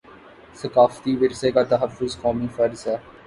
ثقافتی 0.55 1.15
ورثے 1.15 1.51
کا 1.51 1.63
تحفظ 1.71 2.17
قومی 2.21 2.47
فرض 2.55 2.87
ہے 2.87 2.97